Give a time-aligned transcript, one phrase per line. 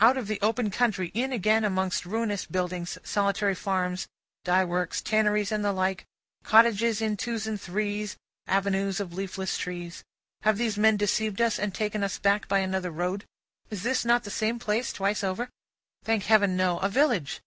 [0.00, 4.08] Out of the open country, in again among ruinous buildings, solitary farms,
[4.42, 6.06] dye works, tanneries, and the like,
[6.42, 10.02] cottages in twos and threes, avenues of leafless trees.
[10.40, 13.26] Have these men deceived us, and taken us back by another road?
[13.68, 15.50] Is not this the same place twice over?
[16.02, 16.78] Thank Heaven, no.
[16.78, 17.42] A village.